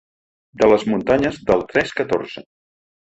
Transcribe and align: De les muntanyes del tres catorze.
De 0.61 0.69
les 0.71 0.85
muntanyes 0.93 1.39
del 1.51 1.63
tres 1.75 1.93
catorze. 2.01 2.47